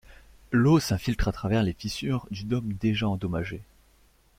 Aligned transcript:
L'eau 0.51 0.79
s'infiltre 0.79 1.27
à 1.27 1.31
travers 1.31 1.61
les 1.61 1.73
fissures 1.73 2.25
du 2.31 2.43
dôme 2.45 2.73
déjà 2.73 3.07
endommagé. 3.07 3.61